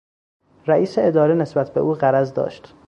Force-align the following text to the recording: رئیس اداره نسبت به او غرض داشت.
رئیس 0.67 0.95
اداره 0.97 1.33
نسبت 1.35 1.73
به 1.73 1.79
او 1.79 1.93
غرض 1.93 2.33
داشت. 2.33 2.75